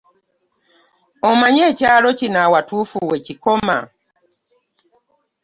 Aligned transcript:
Omanyi 1.29 1.61
ekyalo 1.71 2.09
kino 2.19 2.37
awatuufu 2.45 2.97
we 3.09 3.17
kikoma? 3.25 3.77